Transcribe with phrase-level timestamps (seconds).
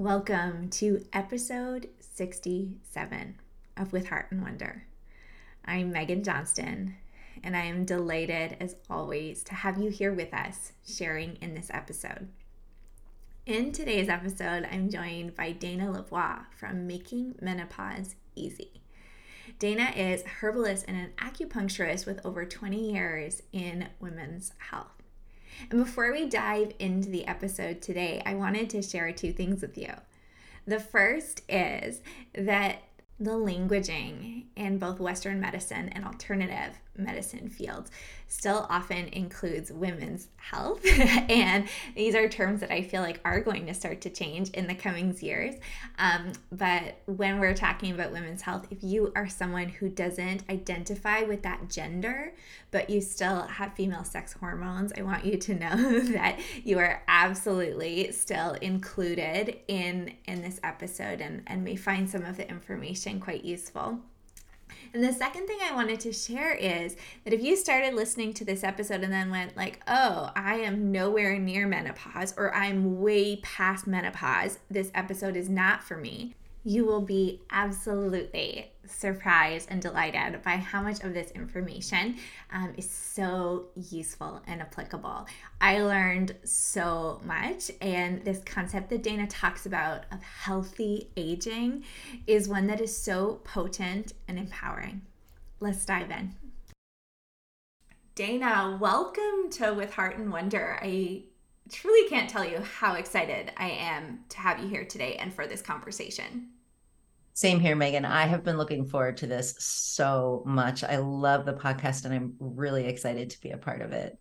[0.00, 3.34] Welcome to episode 67
[3.76, 4.86] of With Heart and Wonder.
[5.66, 6.94] I'm Meghan Johnston,
[7.44, 11.70] and I am delighted as always to have you here with us sharing in this
[11.70, 12.28] episode.
[13.44, 18.80] In today's episode, I'm joined by Dana Lavoie from Making Menopause Easy.
[19.58, 24.99] Dana is herbalist and an acupuncturist with over 20 years in women's health.
[25.70, 29.76] And before we dive into the episode today, I wanted to share two things with
[29.76, 29.92] you.
[30.66, 32.02] The first is
[32.34, 32.82] that
[33.18, 37.90] the languaging in both Western medicine and alternative medicine fields
[38.30, 40.84] still often includes women's health.
[41.28, 44.68] and these are terms that I feel like are going to start to change in
[44.68, 45.56] the coming years.
[45.98, 51.22] Um, but when we're talking about women's health, if you are someone who doesn't identify
[51.22, 52.32] with that gender,
[52.70, 57.02] but you still have female sex hormones, I want you to know that you are
[57.08, 63.18] absolutely still included in, in this episode and, and may find some of the information
[63.18, 64.00] quite useful.
[64.92, 68.44] And the second thing I wanted to share is that if you started listening to
[68.44, 73.36] this episode and then went like, "Oh, I am nowhere near menopause or I'm way
[73.36, 74.58] past menopause.
[74.70, 76.34] This episode is not for me."
[76.64, 82.16] You will be absolutely surprised and delighted by how much of this information
[82.52, 85.26] um, is so useful and applicable.
[85.60, 91.84] I learned so much, and this concept that Dana talks about of healthy aging
[92.26, 95.02] is one that is so potent and empowering.
[95.60, 96.34] Let's dive in.
[98.14, 100.78] Dana, welcome to With Heart and Wonder.
[100.82, 101.22] I
[101.70, 105.46] truly can't tell you how excited I am to have you here today and for
[105.46, 106.48] this conversation.
[107.32, 108.04] Same here, Meghan.
[108.04, 110.84] I have been looking forward to this so much.
[110.84, 114.18] I love the podcast and I'm really excited to be a part of it.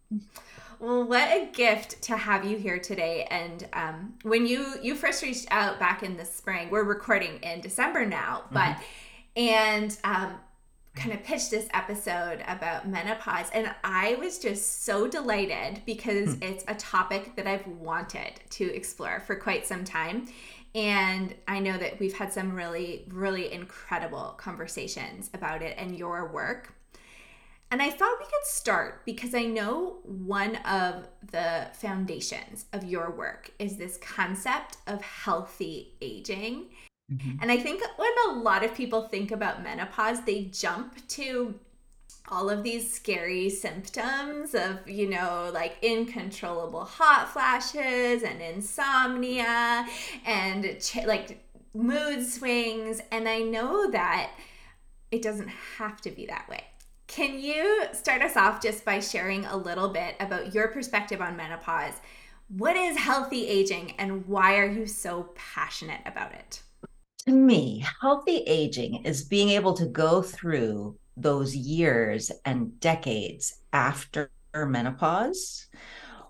[0.80, 3.28] Well, what a gift to have you here today.
[3.30, 7.59] And um, when you you first reached out back in the spring, we're recording in
[7.59, 8.53] December now, mm-hmm.
[8.53, 9.42] but mm-hmm.
[9.42, 10.40] and um,
[10.96, 16.44] kind of pitched this episode about menopause, and I was just so delighted because mm.
[16.44, 20.28] it's a topic that I've wanted to explore for quite some time.
[20.75, 26.31] And I know that we've had some really, really incredible conversations about it and your
[26.31, 26.74] work.
[27.72, 33.12] And I thought we could start because I know one of the foundations of your
[33.12, 36.69] work is this concept of healthy aging.
[37.12, 37.38] Mm-hmm.
[37.41, 41.59] And I think when a lot of people think about menopause, they jump to
[42.32, 49.88] all of these scary symptoms of, you know, like uncontrollable hot flashes and insomnia
[50.26, 53.02] and ch- like mood swings.
[53.12, 54.32] And I know that
[55.12, 56.64] it doesn't have to be that way.
[57.08, 61.36] Can you start us off just by sharing a little bit about your perspective on
[61.36, 61.96] menopause?
[62.50, 66.62] What is healthy aging and why are you so passionate about it?
[67.26, 74.31] To me, healthy aging is being able to go through those years and decades after
[74.53, 75.68] menopause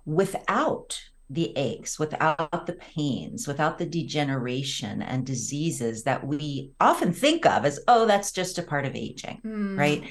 [0.06, 7.46] without the aches, without the pains, without the degeneration and diseases that we often think
[7.46, 9.78] of as, oh, that's just a part of aging, mm.
[9.78, 10.04] right?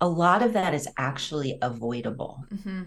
[0.00, 2.44] A lot of that is actually avoidable.
[2.52, 2.82] Mm-hmm.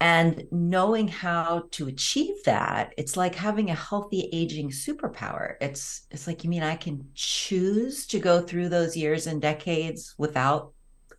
[0.00, 5.54] And knowing how to achieve that, it's like having a healthy aging superpower.
[5.62, 10.14] It's it's like you mean I can choose to go through those years and decades
[10.18, 10.73] without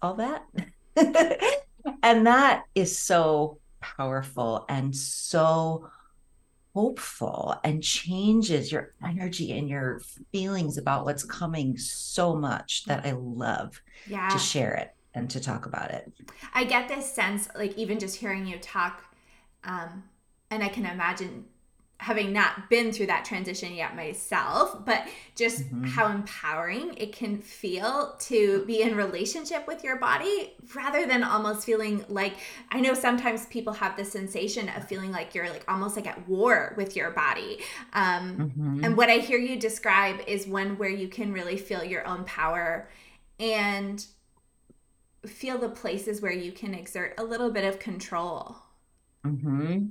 [0.06, 0.46] all that.
[2.04, 5.90] and that is so powerful and so
[6.74, 13.12] hopeful and changes your energy and your feelings about what's coming so much that I
[13.12, 14.28] love yeah.
[14.30, 16.12] to share it and to talk about it.
[16.54, 19.06] I get this sense, like even just hearing you talk,
[19.63, 20.04] um,
[20.52, 21.46] and I can imagine
[21.97, 25.86] having not been through that transition yet myself, but just mm-hmm.
[25.86, 31.65] how empowering it can feel to be in relationship with your body rather than almost
[31.65, 32.33] feeling like
[32.69, 36.27] I know sometimes people have the sensation of feeling like you're like almost like at
[36.27, 37.59] war with your body.
[37.94, 38.83] Um, mm-hmm.
[38.83, 42.25] And what I hear you describe is one where you can really feel your own
[42.25, 42.89] power
[43.39, 44.06] and
[45.25, 48.57] feel the places where you can exert a little bit of control.
[49.25, 49.86] Mm-hmm.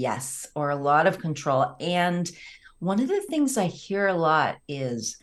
[0.00, 1.76] Yes, or a lot of control.
[1.78, 2.30] And
[2.78, 5.18] one of the things I hear a lot is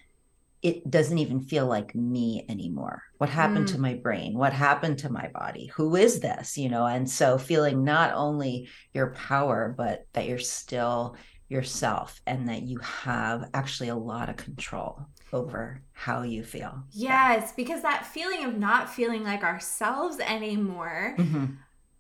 [0.62, 3.02] it doesn't even feel like me anymore.
[3.18, 3.72] What happened mm.
[3.72, 4.38] to my brain?
[4.38, 5.72] What happened to my body?
[5.76, 6.60] Who is this?
[6.60, 11.16] You know, and so feeling not only your power, but that you're still
[11.50, 16.84] yourself and that you have actually a lot of control over how you feel.
[16.92, 21.16] Yes, because that feeling of not feeling like ourselves anymore.
[21.18, 21.46] Mm-hmm.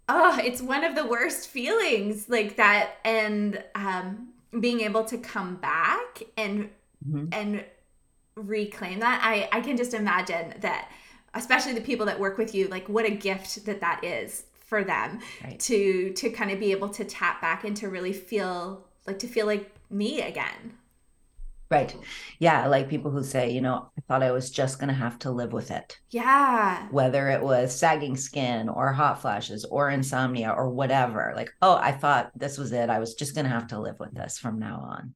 [0.10, 5.56] Oh, it's one of the worst feelings like that and um being able to come
[5.58, 6.70] back and
[7.08, 7.28] mm-hmm.
[7.32, 7.64] and
[8.36, 9.22] reclaim that.
[9.24, 10.90] I I can just imagine that
[11.34, 14.84] especially the people that work with you like what a gift that that is for
[14.84, 15.60] them right.
[15.60, 19.28] to to kind of be able to tap back and to really feel like to
[19.28, 20.78] feel like me again.
[21.70, 21.96] Right.
[22.40, 22.68] Yeah.
[22.68, 25.32] Like people who say, you know, I thought I was just going to have to
[25.32, 25.98] live with it.
[26.10, 26.88] Yeah.
[26.92, 31.34] Whether it was sagging skin or hot flashes or insomnia or whatever.
[31.36, 32.90] Like, oh, I thought this was it.
[32.90, 35.14] I was just going to have to live with this from now on.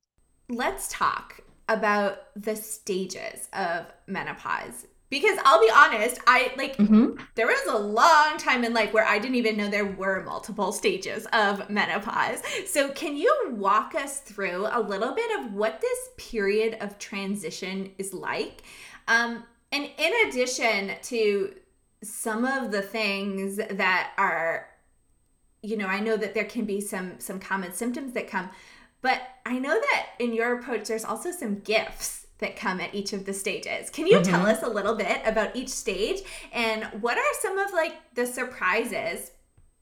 [0.49, 1.39] Let's talk
[1.69, 7.21] about the stages of menopause because I'll be honest, I like mm-hmm.
[7.35, 10.71] there was a long time in life where I didn't even know there were multiple
[10.71, 12.41] stages of menopause.
[12.65, 17.91] So, can you walk us through a little bit of what this period of transition
[17.97, 18.63] is like?
[19.09, 19.43] Um,
[19.73, 21.55] and in addition to
[22.01, 24.67] some of the things that are
[25.61, 28.49] you know, I know that there can be some some common symptoms that come,
[29.01, 33.13] but I know that in your approach there's also some gifts that come at each
[33.13, 33.89] of the stages.
[33.89, 34.31] Can you mm-hmm.
[34.31, 36.21] tell us a little bit about each stage
[36.51, 39.31] and what are some of like the surprises,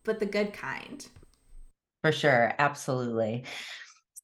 [0.03, 1.07] but the good kind?
[2.03, 3.45] For sure, absolutely.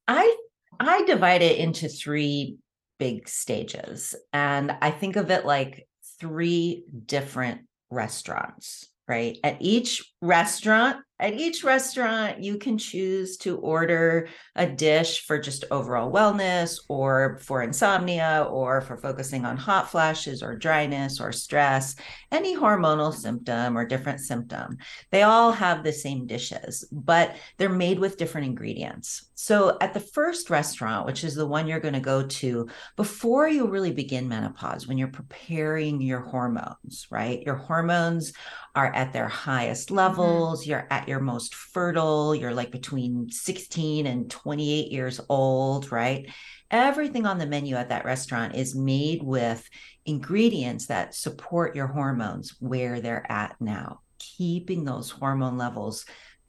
[0.08, 0.36] I
[0.80, 2.58] I divide it into three
[3.00, 5.88] big stages and I think of it like
[6.20, 9.38] three different restaurants, right?
[9.44, 14.28] At each restaurant at each restaurant, you can choose to order
[14.58, 20.44] a dish for just overall wellness or for insomnia or for focusing on hot flashes
[20.44, 21.96] or dryness or stress,
[22.34, 24.78] any hormonal symptom or different symptom.
[25.10, 29.30] They all have the same dishes, but they're made with different ingredients.
[29.36, 32.68] So at the first restaurant, which is the one you're going to go to
[32.98, 37.42] before you really begin menopause, when you're preparing your hormones, right?
[37.44, 38.34] Your hormones
[38.76, 39.96] are at their highest mm-hmm.
[40.18, 40.72] Levels, mm-hmm.
[40.72, 46.30] you're at your most fertile, you're like between 16 and 28 years old, right?
[46.72, 49.68] Everything on the menu at that restaurant is made with
[50.06, 56.06] ingredients that support your hormones where they're at now, keeping those hormone levels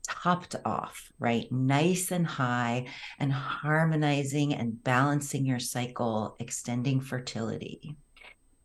[0.09, 1.51] topped off, right?
[1.51, 2.87] Nice and high,
[3.19, 7.97] and harmonizing and balancing your cycle, extending fertility.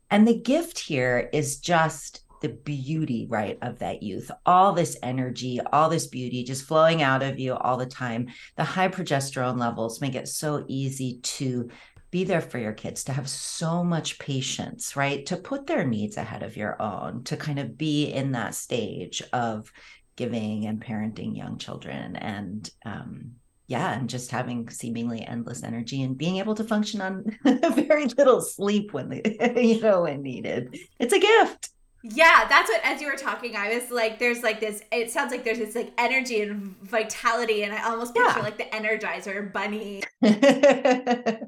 [0.10, 5.60] And the gift here is just the beauty, right, of that youth, all this energy,
[5.72, 8.28] all this beauty just flowing out of you all the time.
[8.58, 11.70] The high progesterone levels make it so easy to
[12.12, 15.26] be there for your kids, to have so much patience, right?
[15.28, 19.24] To put their needs ahead of your own, to kind of be in that stage
[19.32, 19.72] of
[20.18, 23.32] giving and parenting young children and um,
[23.72, 28.42] yeah, and just having seemingly endless energy and being able to function on very little
[28.42, 29.22] sleep when they,
[29.56, 30.78] you know when needed.
[31.00, 31.71] It's a gift.
[32.04, 35.32] Yeah, that's what as you were talking, I was like, there's like this it sounds
[35.32, 38.44] like there's this like energy and vitality, and I almost picture yeah.
[38.44, 40.04] like the energizer bunny.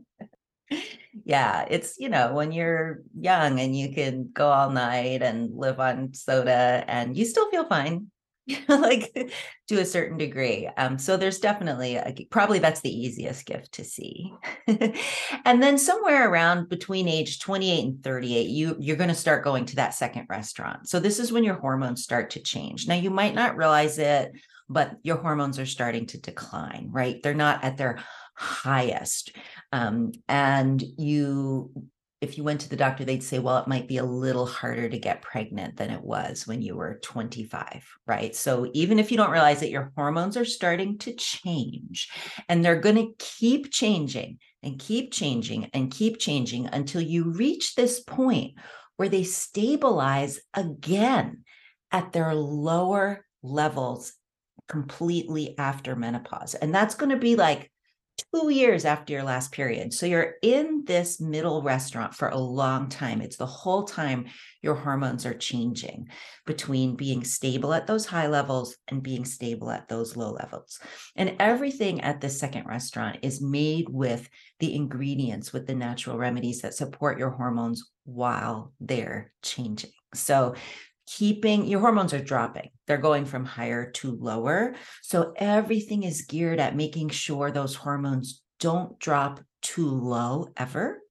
[1.26, 5.80] yeah, it's you know, when you're young and you can go all night and live
[5.80, 8.12] on soda and you still feel fine.
[8.68, 9.34] like
[9.68, 10.70] to a certain degree.
[10.78, 14.34] Um, so there's definitely a, probably that's the easiest gift to see.
[14.68, 19.66] and then somewhere around between age 28 and 38, you you're going to start going
[19.66, 20.90] to that second restaurant.
[20.90, 22.88] So this is when your hormones start to change.
[22.88, 24.34] Now you might not realize it,
[24.70, 27.22] but your hormones are starting to decline, right?
[27.24, 28.00] They're not at their
[28.36, 29.36] highest.
[29.72, 31.72] Um, and you
[32.24, 34.88] if you went to the doctor, they'd say, well, it might be a little harder
[34.88, 38.36] to get pregnant than it was when you were 25, right?
[38.36, 42.10] So even if you don't realize that your hormones are starting to change
[42.48, 47.76] and they're going to keep changing and keep changing and keep changing until you reach
[47.76, 48.54] this point
[48.96, 51.44] where they stabilize again
[51.92, 54.14] at their lower levels
[54.70, 56.56] completely after menopause.
[56.56, 57.70] And that's going to be like
[58.34, 59.94] two years after your last period.
[59.94, 63.22] So you're in this middle restaurant for a long time.
[63.22, 64.26] It's the whole time
[64.62, 66.08] your hormones are changing
[66.46, 70.80] between being stable at those high levels and being stable at those low levels.
[71.16, 76.62] And everything at this second restaurant is made with the ingredients, with the natural remedies
[76.62, 79.92] that support your hormones while they're changing.
[80.14, 80.56] So
[81.06, 82.70] keeping your hormones are dropping.
[82.88, 84.76] They're going from higher to lower.
[85.02, 91.02] So everything is geared at making sure those hormones don't drop too low ever,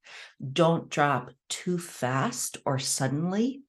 [0.53, 3.63] don't drop too fast or suddenly,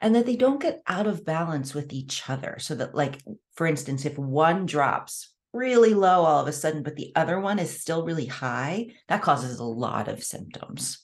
[0.00, 2.56] and that they don't get out of balance with each other.
[2.58, 3.20] So that, like,
[3.54, 7.58] for instance, if one drops really low all of a sudden, but the other one
[7.58, 10.98] is still really high, that causes a lot of symptoms.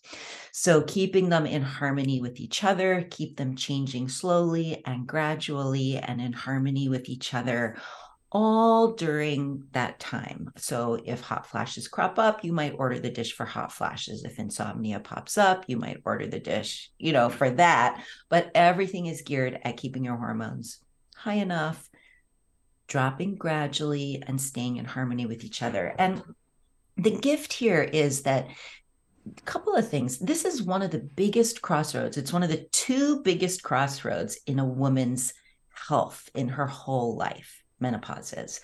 [0.52, 6.20] So, keeping them in harmony with each other, keep them changing slowly and gradually and
[6.20, 7.76] in harmony with each other
[8.34, 10.50] all during that time.
[10.56, 14.24] So if hot flashes crop up, you might order the dish for hot flashes.
[14.24, 18.04] If insomnia pops up, you might order the dish, you know, for that.
[18.28, 20.80] But everything is geared at keeping your hormones
[21.14, 21.88] high enough,
[22.86, 25.94] dropping gradually, and staying in harmony with each other.
[25.98, 26.22] And
[26.96, 28.46] the gift here is that
[29.26, 30.18] a couple of things.
[30.18, 32.16] This is one of the biggest crossroads.
[32.16, 35.32] It's one of the two biggest crossroads in a woman's
[35.88, 38.60] health in her whole life menopause is.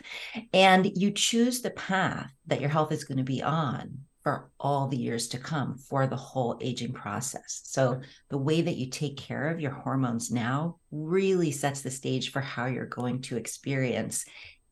[0.52, 4.88] And you choose the path that your health is going to be on for all
[4.88, 7.62] the years to come for the whole aging process.
[7.64, 12.30] So, the way that you take care of your hormones now really sets the stage
[12.30, 14.24] for how you're going to experience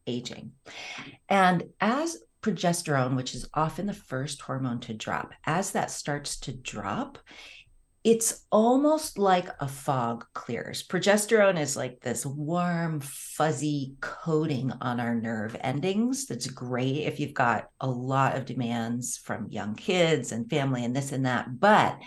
[0.07, 0.53] aging.
[1.29, 6.53] And as progesterone, which is often the first hormone to drop, as that starts to
[6.53, 7.19] drop,
[8.09, 10.83] it's almost like a fog clears.
[10.83, 16.25] Progesterone is like this warm, fuzzy coating on our nerve endings.
[16.25, 20.97] That's great if you've got a lot of demands from young kids and family and
[20.97, 21.61] this and that.
[21.61, 21.99] But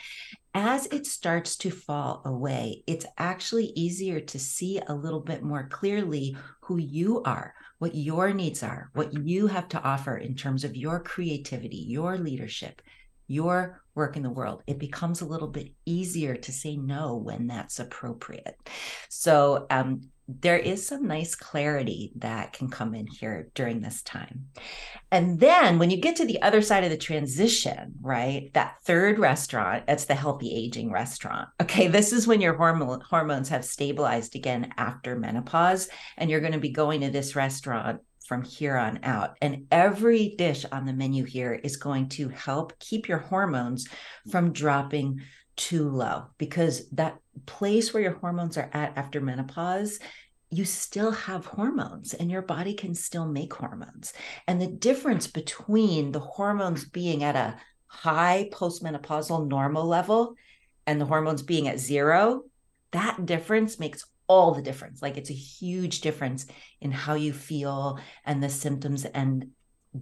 [0.56, 5.68] as it starts to fall away, it's actually easier to see a little bit more
[5.68, 10.64] clearly who you are, what your needs are, what you have to offer in terms
[10.64, 12.82] of your creativity, your leadership,
[13.28, 17.48] your work in the world, it becomes a little bit easier to say no when
[17.48, 18.56] that's appropriate.
[19.10, 20.02] So, um,
[20.40, 24.48] there is some nice clarity that can come in here during this time.
[25.12, 29.20] And then when you get to the other side of the transition, right, that third
[29.20, 31.50] restaurant, it's the healthy aging restaurant.
[31.62, 36.54] Okay, this is when your hormone, hormones have stabilized again after menopause, and you're going
[36.54, 38.00] to be going to this restaurant
[38.32, 39.36] from here on out.
[39.42, 43.90] And every dish on the menu here is going to help keep your hormones
[44.32, 45.20] from dropping
[45.58, 50.00] too low because that place where your hormones are at after menopause
[50.50, 54.14] you still have hormones and your body can still make hormones.
[54.48, 57.58] And the difference between the hormones being at a
[57.88, 60.36] high postmenopausal normal level
[60.88, 62.44] and the hormones being at zero,
[62.92, 65.02] that difference makes all the difference.
[65.02, 66.46] Like it's a huge difference
[66.80, 69.48] in how you feel and the symptoms and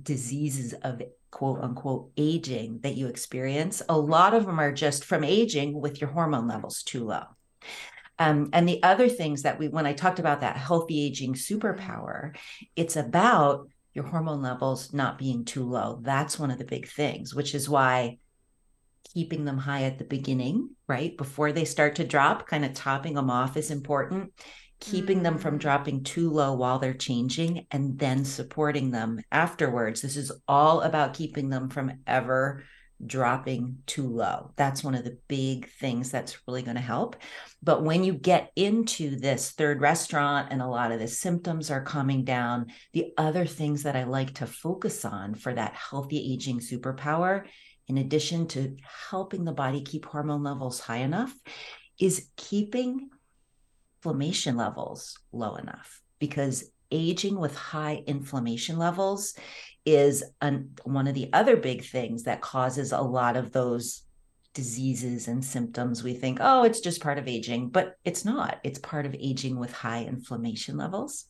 [0.03, 3.81] diseases of quote unquote aging that you experience.
[3.89, 7.23] A lot of them are just from aging with your hormone levels too low.
[8.19, 12.35] Um, and the other things that we, when I talked about that healthy aging superpower,
[12.75, 16.01] it's about your hormone levels not being too low.
[16.03, 18.19] That's one of the big things, which is why
[19.13, 21.15] keeping them high at the beginning, right?
[21.17, 24.33] Before they start to drop, kind of topping them off is important.
[24.79, 25.23] Keeping mm-hmm.
[25.23, 25.59] them from mm.
[25.59, 30.01] dropping too low while they're changing and then supporting them afterwards.
[30.01, 32.63] This is all about keeping them from ever
[33.05, 34.51] dropping too low.
[34.57, 37.15] That's one of the big things that's really going to help.
[37.63, 41.83] But when you get into this third restaurant and a lot of the symptoms are
[41.83, 46.59] coming down, the other things that I like to focus on for that healthy aging
[46.59, 47.45] superpower
[47.89, 48.77] in addition to
[49.09, 51.33] helping the body keep hormone levels high enough,
[51.99, 53.09] is keeping
[53.97, 56.01] inflammation levels low enough.
[56.19, 59.33] Because aging with high inflammation levels
[59.85, 64.03] is an, one of the other big things that causes a lot of those
[64.53, 66.03] diseases and symptoms.
[66.03, 68.59] We think oh it's just part of aging but it's not.
[68.63, 71.25] It's part of aging with high inflammation levels.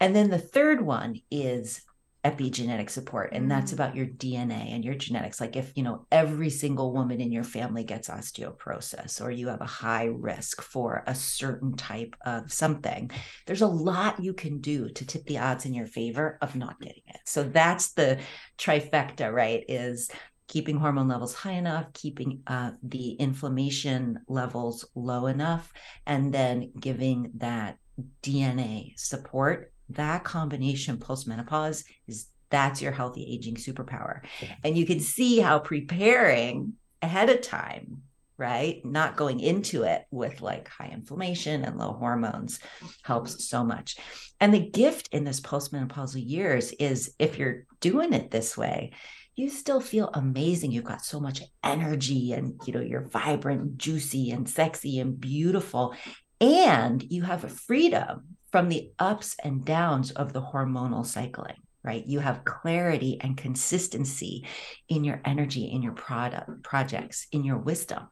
[0.00, 1.82] And then the third one is
[2.24, 3.74] epigenetic support and that's mm.
[3.74, 7.44] about your dna and your genetics like if you know every single woman in your
[7.44, 13.10] family gets osteoporosis or you have a high risk for a certain type of something
[13.44, 16.80] there's a lot you can do to tip the odds in your favor of not
[16.80, 18.18] getting it so that's the
[18.56, 20.10] trifecta right is
[20.48, 25.70] keeping hormone levels high enough keeping uh, the inflammation levels low enough
[26.06, 27.76] and then giving that
[28.22, 34.20] dna support that combination post menopause is that's your healthy aging superpower.
[34.62, 38.02] And you can see how preparing ahead of time,
[38.38, 38.84] right?
[38.84, 42.60] Not going into it with like high inflammation and low hormones
[43.02, 43.96] helps so much.
[44.40, 48.92] And the gift in this postmenopausal years is if you're doing it this way,
[49.36, 50.70] you still feel amazing.
[50.70, 55.94] You've got so much energy and you know you're vibrant, juicy and sexy and beautiful
[56.40, 61.56] and you have a freedom from the ups and downs of the hormonal cycling.
[61.82, 62.06] right?
[62.06, 64.46] You have clarity and consistency
[64.88, 68.06] in your energy, in your product projects, in your wisdom.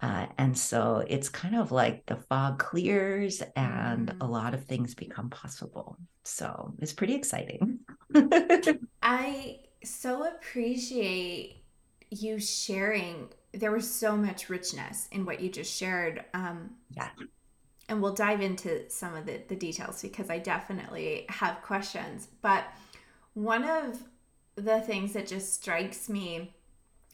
[0.00, 4.16] Uh, and so it's kind of like the fog clears and mm.
[4.20, 5.98] a lot of things become possible.
[6.22, 7.80] So it's pretty exciting.
[9.02, 11.64] I so appreciate
[12.10, 13.28] you sharing.
[13.52, 16.24] There was so much richness in what you just shared.
[16.32, 17.10] Um, yeah.
[17.88, 22.28] And we'll dive into some of the, the details because I definitely have questions.
[22.40, 22.64] But
[23.34, 24.02] one of
[24.56, 26.54] the things that just strikes me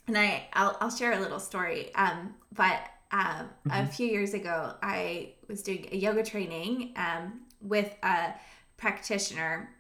[0.06, 1.94] and I I'll, I'll share a little story.
[1.94, 2.80] Um, but
[3.12, 3.70] um, mm-hmm.
[3.70, 8.34] a few years ago, I was doing a yoga training um, with a
[8.76, 9.70] practitioner,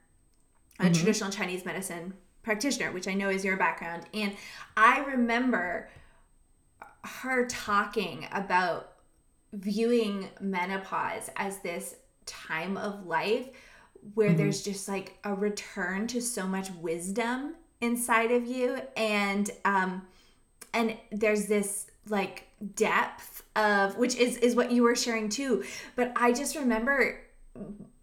[0.78, 0.92] a mm-hmm.
[0.92, 4.32] traditional Chinese medicine practitioner, which I know is your background, and
[4.76, 5.88] I remember
[7.02, 8.89] her talking about
[9.52, 13.48] viewing menopause as this time of life
[14.14, 14.38] where mm-hmm.
[14.38, 20.02] there's just like a return to so much wisdom inside of you and um
[20.72, 25.64] and there's this like depth of which is is what you were sharing too
[25.96, 27.20] but i just remember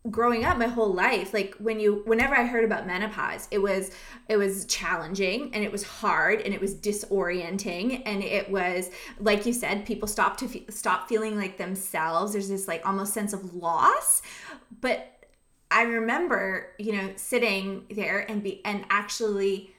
[0.10, 3.92] growing up my whole life like when you whenever i heard about menopause it was
[4.30, 9.46] it was challenging and it was hard and it was disorienting and it was like
[9.46, 13.54] you said people stop to stop feeling like themselves there's this like almost sense of
[13.54, 14.22] loss
[14.82, 15.14] but
[15.70, 19.72] I remember, you know, sitting there and be and actually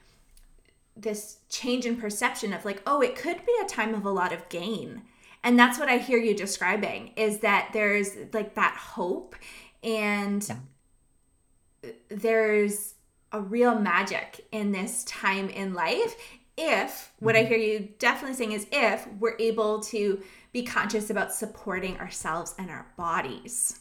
[0.97, 4.33] this change in perception of like, oh, it could be a time of a lot
[4.33, 5.03] of gain.
[5.45, 9.37] And that's what I hear you describing is that there's like that hope
[9.83, 11.91] and yeah.
[12.09, 12.95] there's
[13.33, 16.17] a real magic in this time in life
[16.59, 17.47] if what mm-hmm.
[17.47, 20.21] I hear you definitely saying is if we're able to
[20.53, 23.81] be conscious about supporting ourselves and our bodies.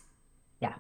[0.60, 0.76] Yeah.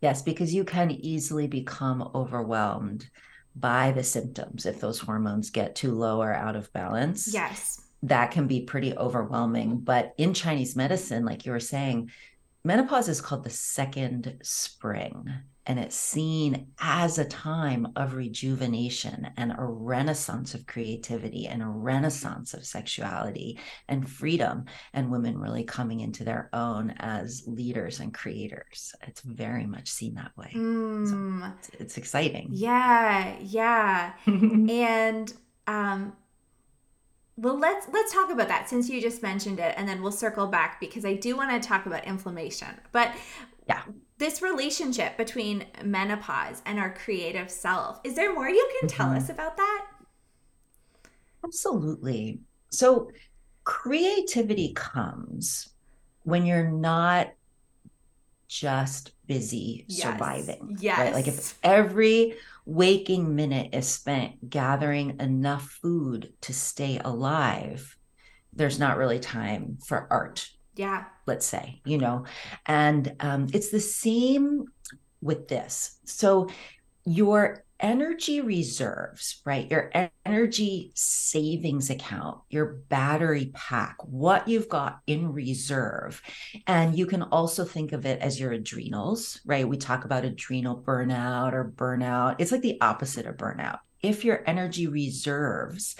[0.00, 3.08] Yes, because you can easily become overwhelmed
[3.54, 7.32] by the symptoms if those hormones get too low or out of balance.
[7.32, 7.82] Yes.
[8.02, 9.80] That can be pretty overwhelming.
[9.80, 12.10] But in Chinese medicine, like you were saying,
[12.64, 15.30] menopause is called the second spring
[15.66, 21.66] and it's seen as a time of rejuvenation and a renaissance of creativity and a
[21.66, 28.12] renaissance of sexuality and freedom and women really coming into their own as leaders and
[28.12, 28.94] creators.
[29.06, 30.52] It's very much seen that way.
[30.54, 31.08] Mm.
[31.08, 32.48] so it's, it's, exciting.
[32.50, 34.12] Yeah yeah.
[34.26, 35.32] And
[35.66, 36.12] um
[37.36, 40.46] well let's let's talk about that since you just mentioned it and then we'll circle
[40.46, 43.12] back because i do want to talk about inflammation but
[43.68, 43.82] yeah
[44.18, 48.00] this relationship between menopause and our creative self.
[48.04, 49.16] Is there more you can tell mm-hmm.
[49.16, 49.86] us about that?
[51.44, 52.40] Absolutely.
[52.70, 53.10] So,
[53.64, 55.70] creativity comes
[56.22, 57.32] when you're not
[58.46, 60.02] just busy yes.
[60.02, 60.76] surviving.
[60.80, 60.98] Yes.
[60.98, 61.14] Right?
[61.14, 67.96] Like if every waking minute is spent gathering enough food to stay alive,
[68.52, 71.04] there's not really time for art yeah.
[71.26, 72.24] let's say you know?
[72.66, 74.66] And um, it's the same
[75.20, 75.98] with this.
[76.04, 76.48] So
[77.04, 79.70] your energy reserves right?
[79.70, 79.90] Your
[80.24, 86.22] energy savings account your battery pack what you've got in reserve.
[86.66, 89.68] And you can also think of it as your adrenals right?
[89.68, 92.36] We talk about adrenal burnout or burnout.
[92.38, 93.78] It's like the opposite of burnout.
[94.02, 95.96] If your energy reserves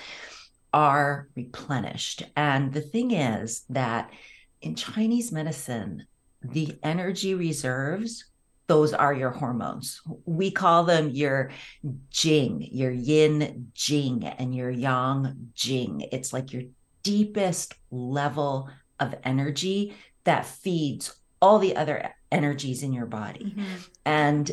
[0.73, 4.11] are replenished and the thing is that
[4.61, 6.07] in Chinese medicine,
[6.43, 8.25] the energy reserves,
[8.67, 10.01] those are your hormones.
[10.25, 11.51] We call them your
[12.11, 16.09] jing, your yin jing, and your yang jing.
[16.13, 16.63] It's like your
[17.03, 23.55] deepest level of energy that feeds all the other energies in your body.
[23.57, 23.75] Mm-hmm.
[24.07, 24.51] And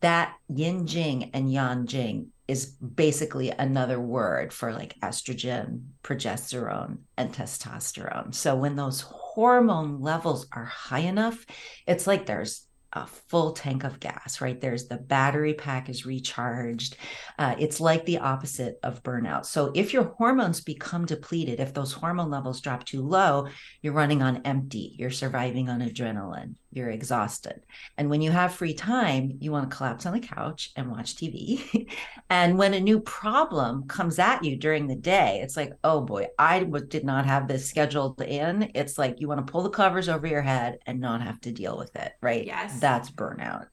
[0.00, 7.32] that yin jing and yang jing is basically another word for like estrogen, progesterone, and
[7.32, 8.34] testosterone.
[8.34, 11.46] So when those hormone levels are high enough,
[11.86, 14.60] it's like there's a full tank of gas, right?
[14.60, 16.96] There's the battery pack is recharged.
[17.38, 19.46] Uh, it's like the opposite of burnout.
[19.46, 23.48] So if your hormones become depleted, if those hormone levels drop too low,
[23.82, 27.62] you're running on empty, you're surviving on adrenaline, you're exhausted.
[27.96, 31.16] And when you have free time, you want to collapse on the couch and watch
[31.16, 31.88] TV.
[32.30, 36.26] and when a new problem comes at you during the day, it's like, oh boy,
[36.38, 38.70] I did not have this scheduled in.
[38.74, 41.52] It's like you want to pull the covers over your head and not have to
[41.52, 42.46] deal with it, right?
[42.46, 42.80] Yes.
[42.80, 43.66] That's burnout.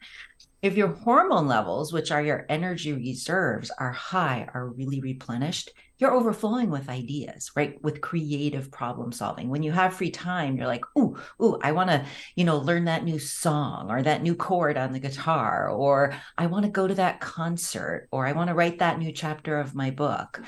[0.62, 6.12] If your hormone levels, which are your energy reserves, are high, are really replenished, you're
[6.12, 7.82] overflowing with ideas, right?
[7.84, 9.50] With creative problem solving.
[9.50, 12.04] When you have free time, you're like, ooh, ooh, I want to,
[12.36, 16.48] you know, learn that new song or that new chord on the guitar, or I
[16.48, 19.76] want to go to that concert, or I want to write that new chapter of
[19.76, 20.42] my book.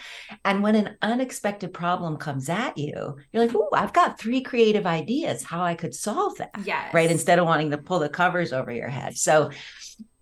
[0.43, 4.87] And when an unexpected problem comes at you, you're like, ooh, I've got three creative
[4.87, 6.55] ideas how I could solve that.
[6.65, 6.91] Yes.
[6.95, 7.11] Right.
[7.11, 9.17] Instead of wanting to pull the covers over your head.
[9.17, 9.51] So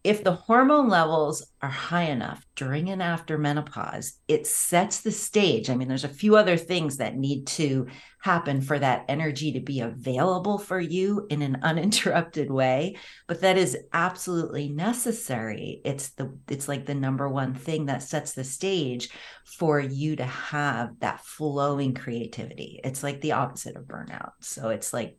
[0.03, 5.69] if the hormone levels are high enough during and after menopause, it sets the stage.
[5.69, 7.85] I mean, there's a few other things that need to
[8.23, 12.95] happen for that energy to be available for you in an uninterrupted way,
[13.27, 15.81] but that is absolutely necessary.
[15.85, 19.09] It's the it's like the number one thing that sets the stage
[19.45, 22.79] for you to have that flowing creativity.
[22.83, 24.31] It's like the opposite of burnout.
[24.39, 25.17] So it's like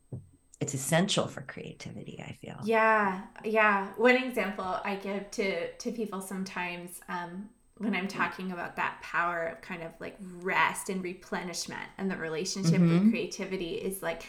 [0.62, 6.20] it's essential for creativity i feel yeah yeah one example i give to to people
[6.20, 7.48] sometimes um,
[7.78, 12.16] when i'm talking about that power of kind of like rest and replenishment and the
[12.16, 13.04] relationship mm-hmm.
[13.06, 14.22] with creativity is like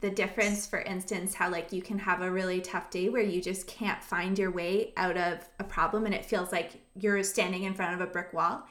[0.00, 3.42] the difference for instance how like you can have a really tough day where you
[3.42, 7.64] just can't find your way out of a problem and it feels like you're standing
[7.64, 8.66] in front of a brick wall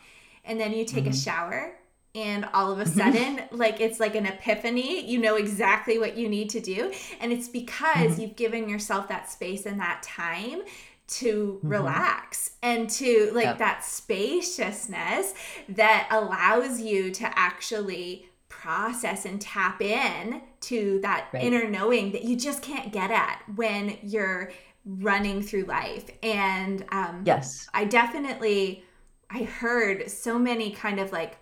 [0.45, 1.13] and then you take mm-hmm.
[1.13, 1.75] a shower
[2.15, 2.99] and all of a mm-hmm.
[2.99, 7.31] sudden like it's like an epiphany you know exactly what you need to do and
[7.31, 8.21] it's because mm-hmm.
[8.21, 10.61] you've given yourself that space and that time
[11.07, 11.67] to mm-hmm.
[11.67, 13.57] relax and to like yep.
[13.57, 15.33] that spaciousness
[15.67, 21.43] that allows you to actually process and tap in to that right.
[21.43, 24.51] inner knowing that you just can't get at when you're
[24.85, 28.83] running through life and um yes i definitely
[29.29, 31.37] i heard so many kind of like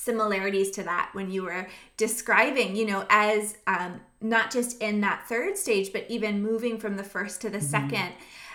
[0.00, 5.26] similarities to that when you were describing, you know, as um, not just in that
[5.28, 7.66] third stage, but even moving from the first to the mm-hmm.
[7.66, 8.12] second.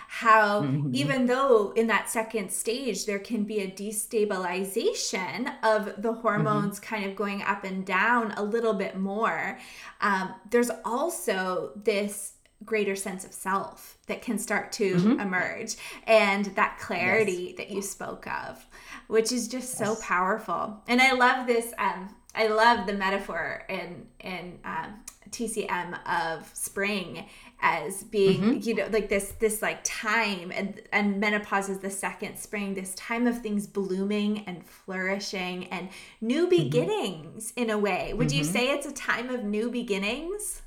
[0.08, 0.94] How, mm-hmm.
[0.94, 6.94] even though in that second stage there can be a destabilization of the hormones mm-hmm.
[6.94, 9.58] kind of going up and down a little bit more,
[10.00, 15.20] um, there's also this greater sense of self that can start to mm-hmm.
[15.20, 17.56] emerge and that clarity yes.
[17.58, 18.66] that you spoke of
[19.06, 19.88] which is just yes.
[19.88, 20.82] so powerful.
[20.88, 21.72] And I love this.
[21.78, 24.94] Um, I love the metaphor in in um,
[25.30, 27.26] TCM of spring
[27.60, 28.68] as being mm-hmm.
[28.68, 32.94] you know like this this like time and and menopause is the second spring this
[32.96, 35.88] time of things blooming and flourishing and
[36.20, 36.64] new mm-hmm.
[36.64, 37.62] beginnings mm-hmm.
[37.62, 38.38] in a way would mm-hmm.
[38.38, 40.60] you say it's a time of new beginnings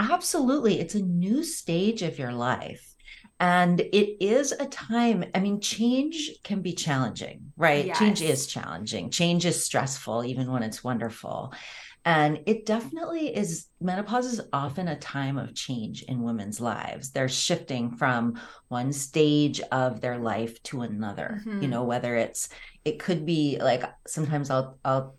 [0.00, 2.90] absolutely it's a new stage of your life
[3.40, 7.86] and it is a time, I mean, change can be challenging, right?
[7.86, 7.98] Yes.
[7.98, 9.08] Change is challenging.
[9.08, 11.54] Change is stressful, even when it's wonderful.
[12.04, 17.12] And it definitely is, menopause is often a time of change in women's lives.
[17.12, 21.62] They're shifting from one stage of their life to another, mm-hmm.
[21.62, 22.50] you know, whether it's,
[22.84, 25.16] it could be like sometimes I'll, I'll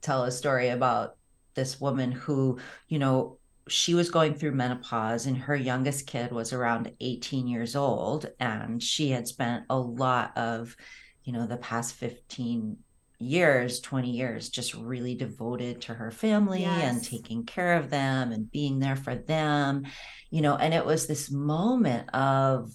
[0.00, 1.16] tell a story about
[1.54, 6.52] this woman who, you know, she was going through menopause and her youngest kid was
[6.52, 10.76] around 18 years old and she had spent a lot of
[11.24, 12.76] you know the past 15
[13.18, 16.82] years 20 years just really devoted to her family yes.
[16.82, 19.84] and taking care of them and being there for them
[20.30, 22.70] you know and it was this moment of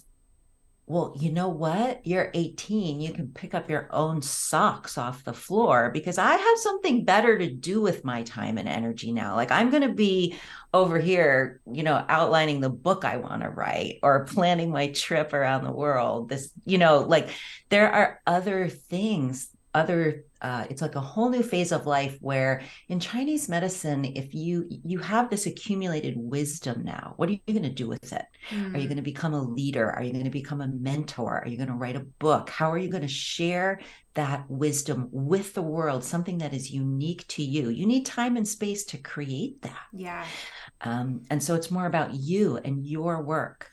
[0.90, 2.04] well, you know what?
[2.04, 3.00] You're 18.
[3.00, 7.38] You can pick up your own socks off the floor because I have something better
[7.38, 9.36] to do with my time and energy now.
[9.36, 10.34] Like I'm going to be
[10.74, 15.32] over here, you know, outlining the book I want to write or planning my trip
[15.32, 16.28] around the world.
[16.28, 17.30] This, you know, like
[17.68, 22.62] there are other things other uh, it's like a whole new phase of life where
[22.88, 27.62] in chinese medicine if you you have this accumulated wisdom now what are you going
[27.62, 28.24] to do with it?
[28.50, 28.74] Mm.
[28.74, 28.88] are you mm.
[28.88, 29.90] going to become a leader?
[29.90, 31.40] Are you going to become a mentor?
[31.40, 32.50] Are you going to write a book?
[32.50, 33.80] How are you going to share
[34.14, 37.68] that wisdom with the world something that is unique to you?
[37.68, 39.86] You need time and space to create that.
[39.92, 40.24] Yeah.
[40.80, 43.70] Um, and so it's more about you and your work.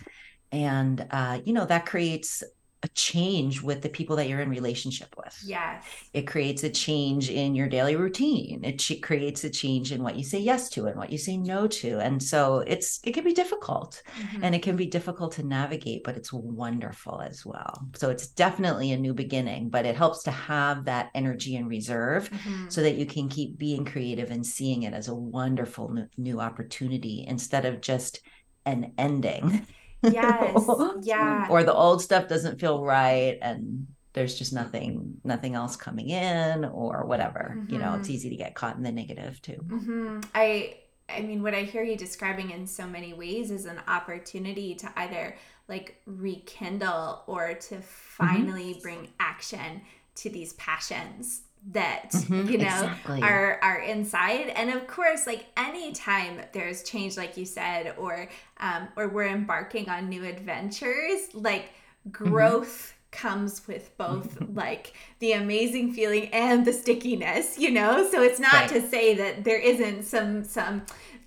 [0.51, 2.43] And uh, you know that creates
[2.83, 5.35] a change with the people that you're in relationship with.
[5.43, 5.83] Yes.
[6.13, 8.63] It creates a change in your daily routine.
[8.63, 11.37] It ch- creates a change in what you say yes to and what you say
[11.37, 11.99] no to.
[11.99, 14.43] And so it's it can be difficult mm-hmm.
[14.43, 17.87] and it can be difficult to navigate, but it's wonderful as well.
[17.95, 22.29] So it's definitely a new beginning, but it helps to have that energy and reserve
[22.29, 22.69] mm-hmm.
[22.69, 26.39] so that you can keep being creative and seeing it as a wonderful new, new
[26.39, 28.21] opportunity instead of just
[28.67, 29.65] an ending.
[30.03, 30.69] Yes.
[31.01, 31.47] yeah.
[31.49, 36.65] Or the old stuff doesn't feel right and there's just nothing nothing else coming in
[36.65, 37.55] or whatever.
[37.55, 37.73] Mm-hmm.
[37.73, 38.15] You know, it's mm-hmm.
[38.15, 39.63] easy to get caught in the negative too.
[39.67, 40.19] Mm-hmm.
[40.33, 40.77] I
[41.10, 44.91] I mean, what I hear you describing in so many ways is an opportunity to
[44.97, 47.81] either like rekindle or to mm-hmm.
[47.81, 48.81] finally mm-hmm.
[48.81, 49.81] bring action
[50.15, 53.21] to these passions that mm-hmm, you know exactly.
[53.21, 58.87] are are inside and of course like anytime there's change like you said or um
[58.95, 61.63] or we're embarking on new adventures like
[62.07, 62.11] mm-hmm.
[62.31, 63.27] growth mm-hmm.
[63.27, 68.53] comes with both like the amazing feeling and the stickiness you know so it's not
[68.53, 68.69] right.
[68.69, 70.83] to say that there isn't some some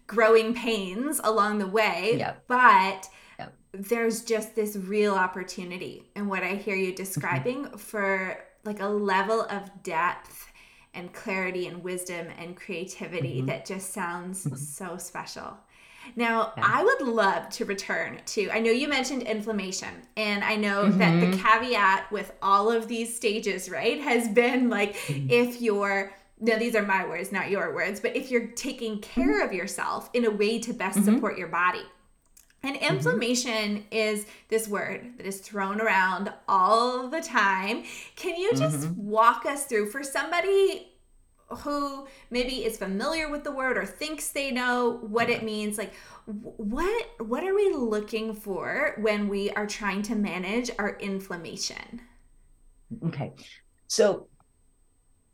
[0.06, 2.42] growing pains along the way yep.
[2.48, 3.52] but yep.
[3.72, 6.96] there's just this real opportunity and what i hear you mm-hmm.
[6.96, 10.48] describing for like a level of depth
[10.94, 13.46] and clarity and wisdom and creativity mm-hmm.
[13.46, 14.56] that just sounds mm-hmm.
[14.56, 15.56] so special.
[16.16, 16.64] Now, yeah.
[16.66, 18.50] I would love to return to.
[18.50, 20.98] I know you mentioned inflammation, and I know mm-hmm.
[20.98, 21.46] that the mm-hmm.
[21.46, 25.30] caveat with all of these stages, right, has been like mm-hmm.
[25.30, 29.44] if you're now these are my words, not your words, but if you're taking care
[29.44, 31.82] of yourself in a way to best support your body.
[32.62, 32.96] And mm-hmm.
[32.96, 33.86] inflammation mm-hmm.
[33.90, 37.84] is this word that is thrown around all the time.
[38.16, 39.08] Can you just mm-hmm.
[39.08, 40.90] walk us through for somebody
[41.58, 45.92] who maybe is familiar with the word or thinks they know what it means like
[46.26, 52.00] what what are we looking for when we are trying to manage our inflammation
[53.04, 53.32] okay
[53.88, 54.28] so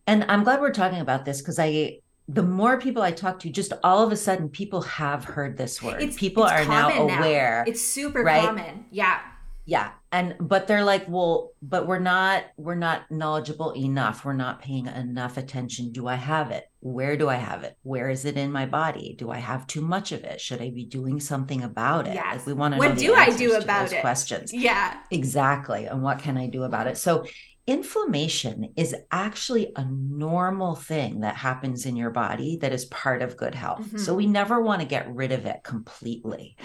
[0.07, 3.51] and i'm glad we're talking about this because i the more people I talk to,
[3.51, 6.03] just all of a sudden people have heard this word.
[6.03, 7.63] It's, people it's are now aware.
[7.65, 7.71] Now.
[7.71, 8.45] It's super right?
[8.45, 8.87] common.
[8.91, 9.21] Yeah.
[9.65, 9.91] Yeah.
[10.13, 14.25] And but they're like, well, but we're not we're not knowledgeable enough.
[14.25, 15.91] We're not paying enough attention.
[15.91, 16.71] Do I have it?
[16.81, 17.77] Where do I have it?
[17.83, 19.17] Where is it in my body?
[19.19, 20.41] Do I have too much of it?
[20.41, 22.15] Should I be doing something about it?
[22.15, 22.39] Yes.
[22.39, 24.01] Like we want to what know do I do about it?
[24.01, 24.53] Questions.
[24.53, 24.97] Yeah.
[25.11, 25.87] Exactly.
[25.87, 26.97] And what can I do about it?
[26.97, 27.27] So
[27.67, 33.37] inflammation is actually a normal thing that happens in your body that is part of
[33.37, 33.81] good health.
[33.81, 33.99] Mm-hmm.
[33.99, 36.57] So we never want to get rid of it completely.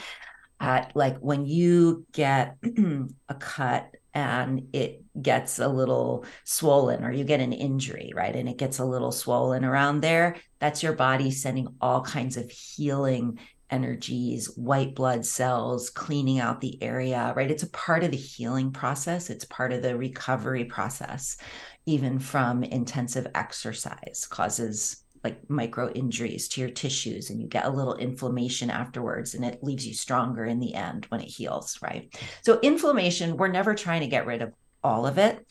[0.59, 2.57] Uh, like when you get
[3.29, 8.35] a cut and it gets a little swollen or you get an injury, right?
[8.35, 12.51] And it gets a little swollen around there, that's your body sending all kinds of
[12.51, 13.39] healing
[13.71, 17.49] energies, white blood cells, cleaning out the area, right?
[17.49, 21.37] It's a part of the healing process, it's part of the recovery process,
[21.85, 27.69] even from intensive exercise causes like micro injuries to your tissues and you get a
[27.69, 32.15] little inflammation afterwards and it leaves you stronger in the end when it heals, right?
[32.41, 34.53] So inflammation, we're never trying to get rid of
[34.83, 35.45] all of it.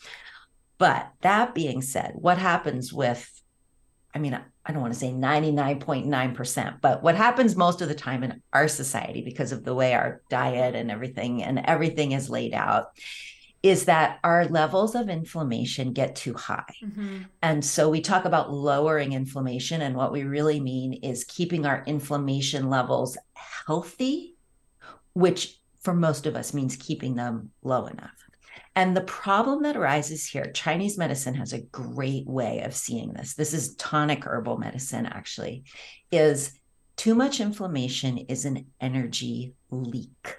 [0.77, 3.40] But that being said, what happens with
[4.13, 8.23] I mean, I don't want to say 99.9%, but what happens most of the time
[8.23, 12.53] in our society because of the way our diet and everything and everything is laid
[12.53, 12.87] out
[13.63, 16.73] is that our levels of inflammation get too high.
[16.83, 17.19] Mm-hmm.
[17.43, 21.83] And so we talk about lowering inflammation and what we really mean is keeping our
[21.85, 24.35] inflammation levels healthy,
[25.13, 28.11] which for most of us means keeping them low enough.
[28.75, 33.33] And the problem that arises here, Chinese medicine has a great way of seeing this.
[33.33, 35.65] This is tonic herbal medicine, actually,
[36.11, 36.57] is
[36.95, 40.37] too much inflammation is an energy leak.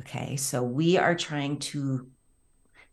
[0.00, 0.36] Okay.
[0.36, 2.08] So we are trying to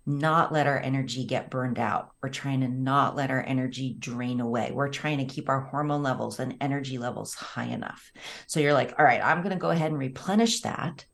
[0.05, 2.11] not let our energy get burned out.
[2.21, 4.71] We're trying to not let our energy drain away.
[4.73, 8.11] We're trying to keep our hormone levels and energy levels high enough.
[8.47, 11.05] So you're like, all right, I'm going to go ahead and replenish that.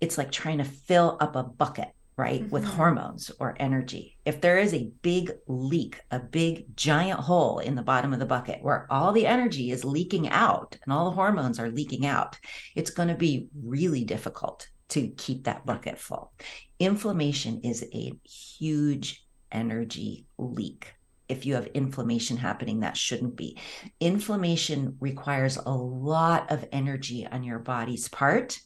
[0.00, 2.50] It's like trying to fill up a bucket right mm-hmm.
[2.50, 4.16] with hormones or energy.
[4.24, 8.26] If there is a big leak a big giant hole in the bottom of the
[8.26, 12.38] bucket where all the energy is leaking out and all the hormones are leaking out
[12.74, 16.32] it's going to be really difficult to keep that bucket full.
[16.78, 20.92] Inflammation is a huge energy leak.
[21.28, 23.58] If you have inflammation happening that shouldn't be.
[23.98, 28.60] Inflammation requires a lot of energy on your body's part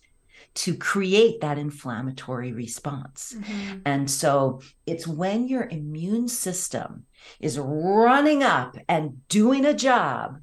[0.53, 3.35] to create that inflammatory response.
[3.37, 3.79] Mm-hmm.
[3.87, 7.07] And so it's when your immune system
[7.39, 10.41] is running up and doing a job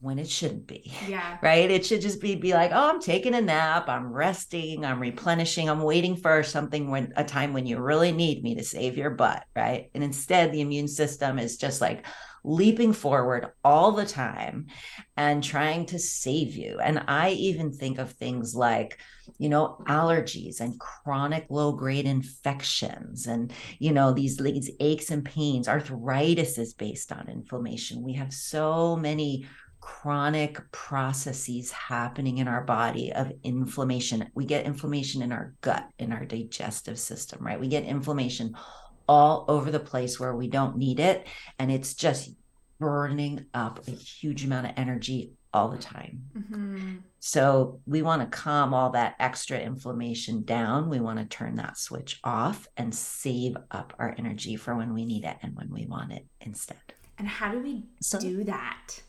[0.00, 0.92] when it shouldn't be.
[1.08, 1.38] Yeah.
[1.42, 1.70] Right?
[1.70, 5.68] It should just be be like, "Oh, I'm taking a nap, I'm resting, I'm replenishing,
[5.68, 9.10] I'm waiting for something when a time when you really need me to save your
[9.10, 9.90] butt," right?
[9.94, 12.06] And instead the immune system is just like
[12.44, 14.66] leaping forward all the time
[15.16, 16.78] and trying to save you.
[16.80, 18.98] And I even think of things like,
[19.38, 25.24] you know, allergies and chronic low grade infections and, you know, these, these aches and
[25.24, 25.68] pains.
[25.68, 28.02] Arthritis is based on inflammation.
[28.02, 29.46] We have so many
[29.82, 34.30] chronic processes happening in our body of inflammation.
[34.34, 37.58] We get inflammation in our gut, in our digestive system, right?
[37.58, 38.54] We get inflammation
[39.08, 41.26] all over the place where we don't need it.
[41.58, 42.30] And it's just
[42.78, 46.22] burning up a huge amount of energy all the time.
[46.36, 46.96] Mm-hmm.
[47.20, 50.88] So we want to calm all that extra inflammation down.
[50.88, 55.04] We want to turn that switch off and save up our energy for when we
[55.04, 56.78] need it and when we want it instead.
[57.18, 59.00] And how do we so, do that?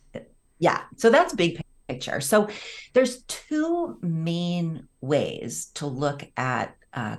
[0.60, 0.82] Yeah.
[0.97, 2.21] So that's big picture.
[2.21, 2.49] So
[2.93, 7.17] there's two main ways to look at uh,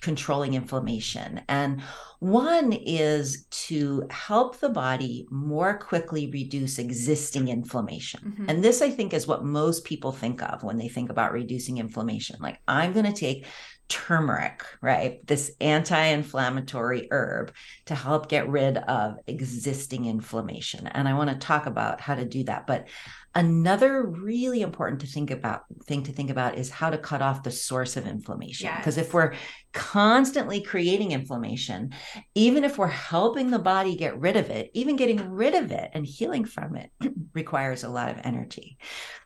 [0.00, 1.42] controlling inflammation.
[1.48, 1.82] And
[2.20, 8.20] one is to help the body more quickly reduce existing inflammation.
[8.24, 8.50] Mm-hmm.
[8.50, 11.78] And this, I think, is what most people think of when they think about reducing
[11.78, 12.36] inflammation.
[12.40, 13.46] Like, I'm going to take
[13.88, 15.26] turmeric, right?
[15.26, 17.52] This anti inflammatory herb
[17.86, 20.86] to help get rid of existing inflammation.
[20.86, 22.66] And I want to talk about how to do that.
[22.66, 22.88] But
[23.36, 27.42] Another really important to think about thing to think about is how to cut off
[27.42, 28.70] the source of inflammation.
[28.76, 29.06] Because yes.
[29.06, 29.34] if we're
[29.74, 31.92] constantly creating inflammation,
[32.34, 35.90] even if we're helping the body get rid of it, even getting rid of it
[35.92, 36.90] and healing from it
[37.34, 38.78] requires a lot of energy.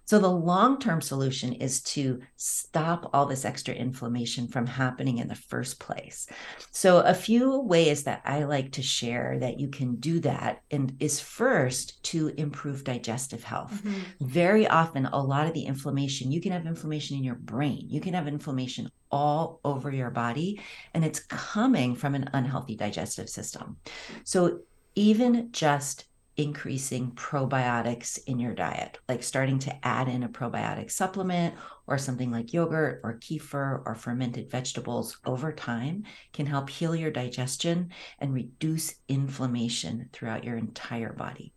[0.09, 5.29] So, the long term solution is to stop all this extra inflammation from happening in
[5.29, 6.27] the first place.
[6.71, 10.97] So, a few ways that I like to share that you can do that and
[10.99, 13.83] is first to improve digestive health.
[13.85, 14.27] Mm-hmm.
[14.27, 18.01] Very often, a lot of the inflammation, you can have inflammation in your brain, you
[18.01, 20.61] can have inflammation all over your body,
[20.95, 23.77] and it's coming from an unhealthy digestive system.
[24.25, 24.61] So,
[24.95, 31.55] even just increasing probiotics in your diet, like starting to add in a probiotic supplement
[31.89, 37.11] or something like yogurt or kefir or fermented vegetables over time can help heal your
[37.11, 37.91] digestion
[38.21, 41.53] and reduce inflammation throughout your entire body.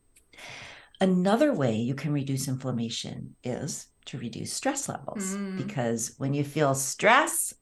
[0.99, 5.55] Another way you can reduce inflammation is to reduce stress levels mm.
[5.57, 7.53] because when you feel stress,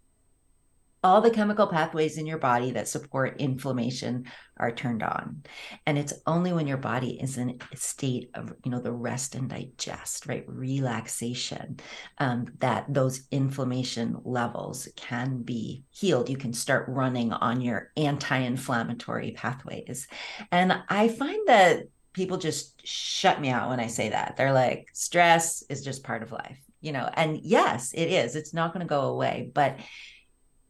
[1.03, 4.25] all the chemical pathways in your body that support inflammation
[4.57, 5.43] are turned on.
[5.85, 9.35] And it's only when your body is in a state of you know the rest
[9.35, 11.79] and digest right relaxation
[12.17, 16.29] um, that those inflammation levels can be healed.
[16.29, 20.07] You can start running on your anti-inflammatory pathways.
[20.51, 24.87] And i find that people just shut me out when i say that they're like
[24.93, 28.85] stress is just part of life you know and yes it is it's not going
[28.85, 29.77] to go away but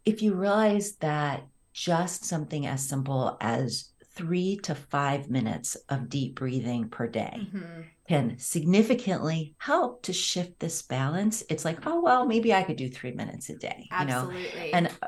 [0.06, 6.36] if you realize that just something as simple as three to five minutes of deep
[6.36, 7.82] breathing per day mm-hmm.
[8.08, 11.42] can significantly help to shift this balance.
[11.50, 14.42] It's like, oh, well, maybe I could do three minutes a day, Absolutely.
[14.42, 14.78] you know?
[14.78, 15.08] And uh,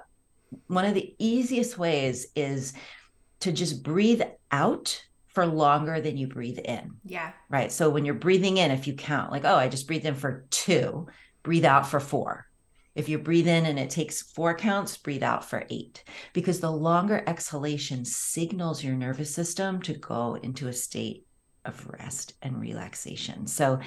[0.67, 2.73] one of the easiest ways is
[3.41, 6.95] to just breathe out for longer than you breathe in.
[7.05, 7.31] Yeah.
[7.49, 7.71] Right.
[7.71, 10.45] So when you're breathing in, if you count, like, oh, I just breathed in for
[10.49, 11.07] two,
[11.43, 12.47] breathe out for four.
[12.93, 16.71] If you breathe in and it takes four counts, breathe out for eight, because the
[16.71, 21.25] longer exhalation signals your nervous system to go into a state
[21.63, 23.47] of rest and relaxation.
[23.47, 23.79] So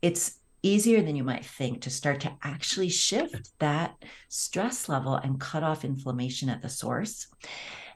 [0.00, 3.94] it's easier than you might think to start to actually shift that
[4.28, 7.28] stress level and cut off inflammation at the source.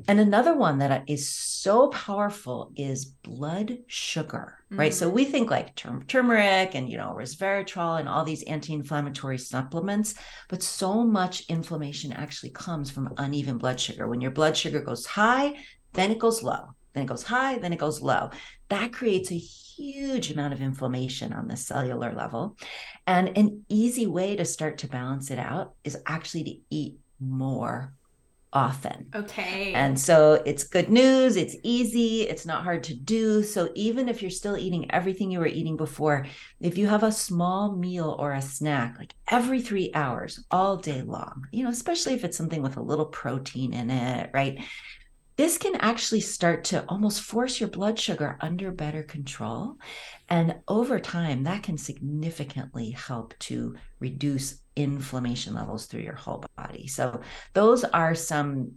[0.09, 4.79] And another one that is so powerful is blood sugar, mm-hmm.
[4.79, 4.95] right?
[4.95, 5.15] So mm-hmm.
[5.15, 10.15] we think like turmeric and, you know, resveratrol and all these anti inflammatory supplements,
[10.49, 14.09] but so much inflammation actually comes from uneven blood sugar.
[14.09, 15.55] When your blood sugar goes high,
[15.93, 18.31] then it goes low, then it goes high, then it goes low.
[18.69, 19.39] That creates a
[19.81, 22.57] huge amount of inflammation on the cellular level.
[23.07, 27.95] And an easy way to start to balance it out is actually to eat more
[28.53, 29.07] often.
[29.15, 29.73] Okay.
[29.75, 31.37] And so it's good news.
[31.37, 32.23] It's easy.
[32.23, 33.43] It's not hard to do.
[33.43, 36.27] So even if you're still eating everything you were eating before,
[36.61, 41.03] if you have a small meal or a snack, like every three hours, all day
[41.03, 44.59] long, you know, especially if it's something with a little protein in it, right?
[45.41, 49.79] This can actually start to almost force your blood sugar under better control.
[50.29, 56.89] And over time, that can significantly help to reduce inflammation levels through your whole body.
[56.89, 57.23] So,
[57.55, 58.73] those are some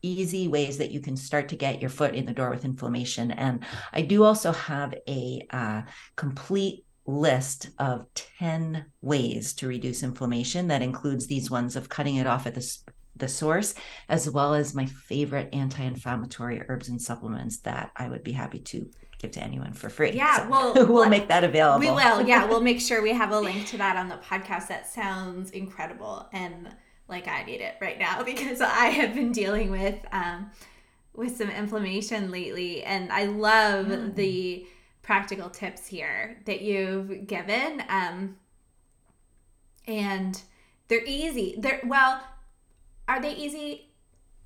[0.00, 3.30] easy ways that you can start to get your foot in the door with inflammation.
[3.30, 5.82] And I do also have a uh,
[6.16, 8.06] complete list of
[8.38, 12.78] 10 ways to reduce inflammation that includes these ones of cutting it off at the
[13.18, 13.74] the source,
[14.08, 18.58] as well as my favorite anti inflammatory herbs and supplements that I would be happy
[18.60, 18.88] to
[19.18, 20.12] give to anyone for free.
[20.12, 21.80] Yeah, so well, we'll let, make that available.
[21.80, 22.26] We will.
[22.26, 24.68] Yeah, we'll make sure we have a link to that on the podcast.
[24.68, 26.68] That sounds incredible, and
[27.08, 30.50] like I need it right now because I have been dealing with um,
[31.14, 34.14] with some inflammation lately, and I love mm.
[34.14, 34.66] the
[35.02, 37.82] practical tips here that you've given.
[37.88, 38.36] Um,
[39.86, 40.40] and
[40.88, 41.56] they're easy.
[41.58, 42.22] They're well,
[43.08, 43.86] are they easy?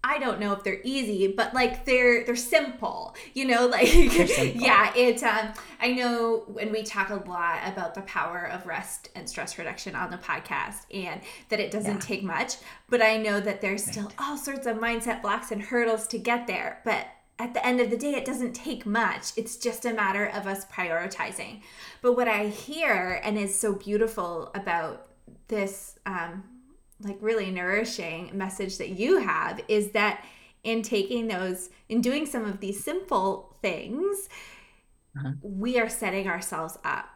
[0.05, 4.93] I don't know if they're easy, but like they're they're simple, you know, like yeah,
[4.97, 9.29] it um I know when we talk a lot about the power of rest and
[9.29, 12.01] stress reduction on the podcast and that it doesn't yeah.
[12.01, 12.57] take much,
[12.89, 14.15] but I know that there's still right.
[14.19, 17.07] all sorts of mindset blocks and hurdles to get there, but
[17.39, 19.33] at the end of the day, it doesn't take much.
[19.37, 21.63] It's just a matter of us prioritizing.
[22.01, 25.09] But what I hear and is so beautiful about
[25.49, 26.45] this, um,
[27.05, 30.25] like really nourishing message that you have is that
[30.65, 34.29] in taking those, in doing some of these simple things,
[35.17, 35.33] uh-huh.
[35.43, 37.07] we are setting ourselves up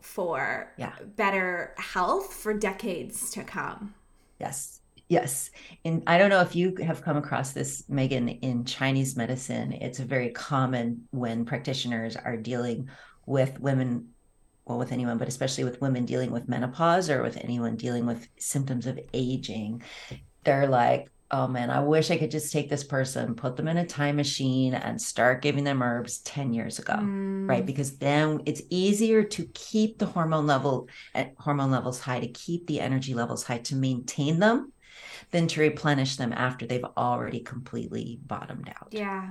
[0.00, 0.92] for yeah.
[1.16, 3.94] better health for decades to come.
[4.38, 4.80] Yes.
[5.08, 5.50] Yes.
[5.84, 9.72] And I don't know if you have come across this, Meghan, in Chinese medicine.
[9.72, 12.88] It's very common when practitioners are dealing
[13.24, 14.08] with women,
[14.66, 18.28] well, with anyone, but especially with women dealing with menopause or with anyone dealing with
[18.38, 19.82] symptoms of aging.
[20.44, 23.76] They're like, oh man, I wish I could just take this person, put them in
[23.76, 26.94] a time machine, and start giving them herbs 10 years ago.
[26.94, 27.48] Mm.
[27.48, 27.64] Right.
[27.64, 32.28] Because then it's easier to keep the hormone level at eh, hormone levels high, to
[32.28, 34.72] keep the energy levels high, to maintain them
[35.30, 38.88] than to replenish them after they've already completely bottomed out.
[38.90, 39.30] Yeah.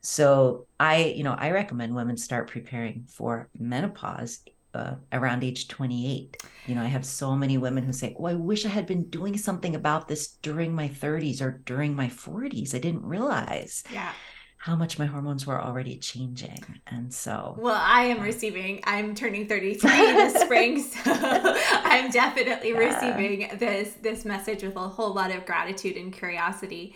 [0.00, 4.40] So I, you know, I recommend women start preparing for menopause
[4.74, 6.42] uh, around age 28.
[6.66, 9.04] You know, I have so many women who say, Oh, I wish I had been
[9.04, 12.74] doing something about this during my 30s or during my 40s.
[12.74, 13.84] I didn't realize.
[13.92, 14.12] Yeah.
[14.58, 16.80] How much my hormones were already changing.
[16.86, 17.54] And so.
[17.58, 20.82] Well, I am receiving, I'm turning 33 this spring.
[20.82, 22.78] So I'm definitely yeah.
[22.78, 26.94] receiving this, this message with a whole lot of gratitude and curiosity.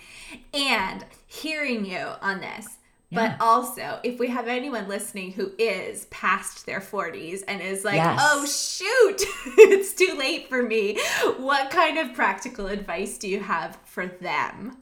[0.55, 2.79] And hearing you on this,
[3.11, 7.97] but also, if we have anyone listening who is past their 40s and is like,
[7.97, 8.21] yes.
[8.23, 9.23] oh, shoot,
[9.59, 10.99] it's too late for me,
[11.39, 14.79] what kind of practical advice do you have for them?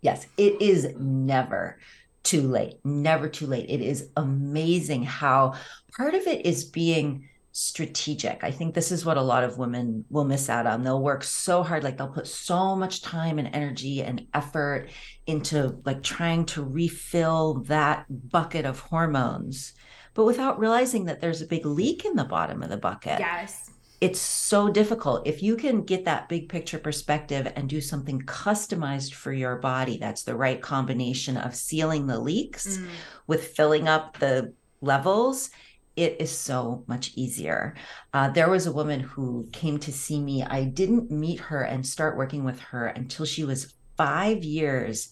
[0.00, 1.78] Yes, it is never
[2.22, 2.76] too late.
[2.84, 3.66] Never too late.
[3.68, 5.54] It is amazing how
[5.96, 7.27] part of it is being
[7.58, 8.44] strategic.
[8.44, 10.84] I think this is what a lot of women will miss out on.
[10.84, 14.90] They'll work so hard, like they'll put so much time and energy and effort
[15.26, 19.72] into like trying to refill that bucket of hormones,
[20.14, 23.18] but without realizing that there's a big leak in the bottom of the bucket.
[23.18, 23.70] Yes.
[24.00, 25.26] It's so difficult.
[25.26, 29.98] If you can get that big picture perspective and do something customized for your body,
[29.98, 32.86] that's the right combination of sealing the leaks mm.
[33.26, 35.50] with filling up the levels
[35.98, 37.74] it is so much easier.
[38.14, 40.44] Uh, there was a woman who came to see me.
[40.44, 45.08] I didn't meet her and start working with her until she was five years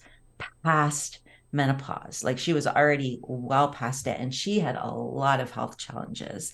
[0.62, 1.18] past
[1.51, 2.22] menopause.
[2.22, 6.53] Like she was already well past it, and she had a lot of health challenges.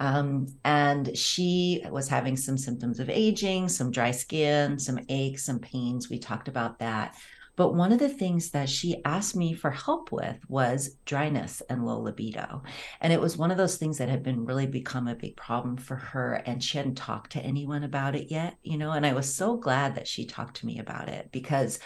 [0.00, 5.60] Um, and she was having some symptoms of aging, some dry skin, some aches, some
[5.60, 6.10] pains.
[6.10, 7.16] We talked about that.
[7.58, 11.84] But one of the things that she asked me for help with was dryness and
[11.84, 12.62] low libido.
[13.00, 15.76] And it was one of those things that had been really become a big problem
[15.76, 16.34] for her.
[16.46, 18.92] And she hadn't talked to anyone about it yet, you know.
[18.92, 21.80] And I was so glad that she talked to me about it because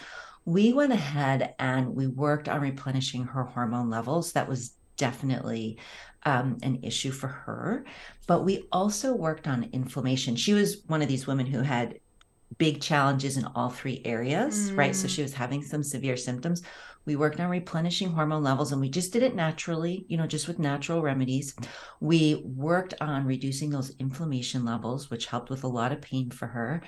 [0.45, 4.33] we went ahead and we worked on replenishing her hormone levels.
[4.33, 5.79] That was definitely
[6.21, 7.83] um, an issue for her.
[8.27, 10.35] But we also worked on inflammation.
[10.35, 11.95] She was one of these women who had
[12.57, 14.77] big challenges in all three areas, mm.
[14.77, 14.95] right?
[14.95, 15.25] So she mm.
[15.25, 16.61] was having some severe symptoms.
[17.05, 20.47] We worked on replenishing hormone levels and we just did it naturally, you know, just
[20.47, 21.53] with natural remedies.
[21.99, 26.47] We worked on reducing those inflammation levels, which helped with a lot of pain for
[26.47, 26.81] her.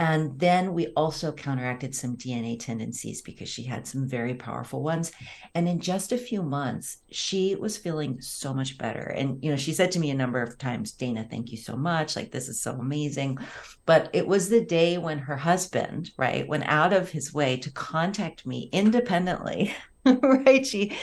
[0.00, 5.12] And then we also counteracted some DNA tendencies because she had some very powerful ones.
[5.54, 9.02] And in just a few months, she was feeling so much better.
[9.02, 11.76] And, you know, she said to me a number of times, Dana, thank you so
[11.76, 12.16] much.
[12.16, 13.36] Like, this is so amazing.
[13.84, 17.70] But it was the day when her husband, right, went out of his way to
[17.70, 19.74] contact me independently
[20.22, 20.96] right she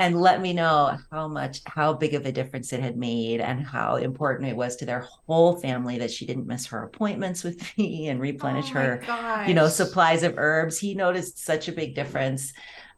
[0.00, 3.64] and let me know how much how big of a difference it had made and
[3.64, 7.62] how important it was to their whole family that she didn't miss her appointments with
[7.78, 9.46] me and replenish oh her gosh.
[9.46, 10.78] you know supplies of herbs.
[10.78, 12.52] He noticed such a big difference.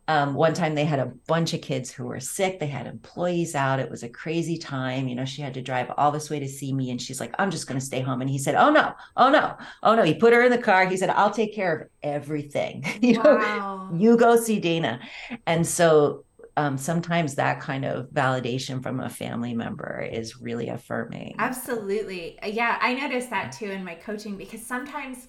[0.08, 2.58] Um, one time they had a bunch of kids who were sick.
[2.58, 3.78] They had employees out.
[3.78, 5.08] It was a crazy time.
[5.08, 7.34] You know she had to drive all this way to see me and she's like
[7.38, 8.20] i'm just going to stay home.
[8.20, 8.94] And he said oh no.
[9.16, 9.56] Oh no.
[9.82, 10.04] Oh no.
[10.04, 10.86] He put her in the car.
[10.86, 12.84] He said i'll take care of everything.
[13.02, 13.88] You wow.
[13.90, 15.00] know you go see dana.
[15.48, 16.24] And so
[16.56, 21.34] um, sometimes that kind of validation from a family member is really affirming.
[21.38, 22.38] Absolutely.
[22.44, 25.28] Yeah, I noticed that too in my coaching because sometimes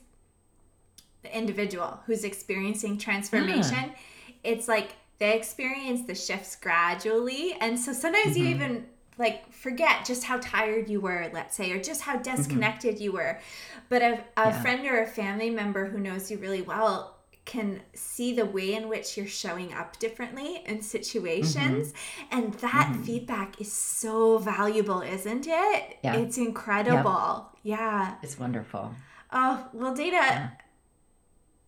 [1.22, 4.34] the individual who's experiencing transformation, yeah.
[4.44, 7.56] it's like they experience the shifts gradually.
[7.62, 8.44] And so sometimes mm-hmm.
[8.44, 8.86] you even
[9.18, 12.36] like forget just how tired you were, let's say, or just how mm-hmm.
[12.36, 13.04] disconnected mm-hmm.
[13.04, 13.40] you were.
[13.88, 14.62] But a, a yeah.
[14.62, 17.13] friend or a family member who knows you really well
[17.46, 22.38] can see the way in which you're showing up differently in situations mm-hmm.
[22.38, 23.04] and that mm-hmm.
[23.04, 26.16] feedback is so valuable isn't it yeah.
[26.16, 27.80] it's incredible yep.
[27.80, 28.94] yeah it's wonderful
[29.32, 30.50] oh well Dana yeah.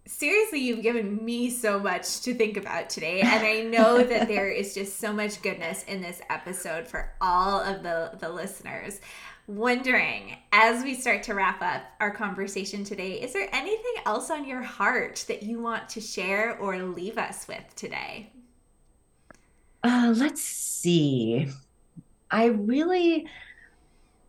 [0.06, 3.22] seriously, you've given me so much to think about today.
[3.22, 7.60] And I know that there is just so much goodness in this episode for all
[7.60, 9.02] of the, the listeners.
[9.48, 14.48] Wondering, as we start to wrap up our conversation today, is there anything else on
[14.48, 18.32] your heart that you want to share or leave us with today?
[19.84, 21.48] Uh, let's see.
[22.32, 23.28] I really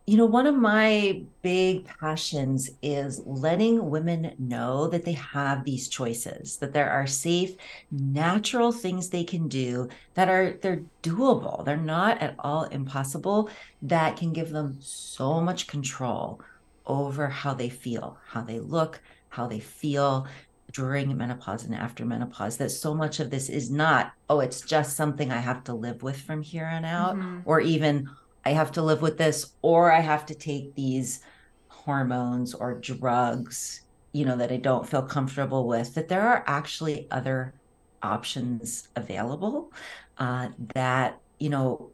[0.07, 5.89] you know, one of my big passions is letting women know that they have these
[5.89, 7.55] choices, that there are safe,
[7.91, 11.65] natural things they can do that are they're doable.
[11.65, 13.49] They're not at all impossible
[13.81, 16.39] that can give them so much control
[16.85, 20.25] over how they feel, how they look, how they feel
[20.71, 24.97] during menopause and after menopause that so much of this is not oh it's just
[24.97, 27.39] something i have to live with from here on out mm-hmm.
[27.45, 28.09] or even
[28.47, 31.19] I have to live with this, or I have to take these
[31.67, 33.81] hormones or drugs,
[34.13, 37.53] you know, that I don't feel comfortable with, that there are actually other
[38.01, 39.73] options available
[40.17, 41.91] uh, that you know,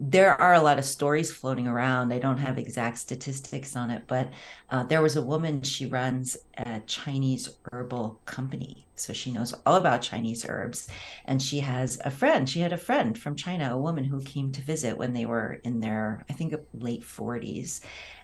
[0.00, 2.12] there are a lot of stories floating around.
[2.12, 4.30] I don't have exact statistics on it, but
[4.70, 8.86] uh, there was a woman, she runs a Chinese herbal company.
[8.96, 10.88] So she knows all about Chinese herbs.
[11.24, 14.52] And she has a friend, she had a friend from China, a woman who came
[14.52, 17.80] to visit when they were in their, I think, late 40s.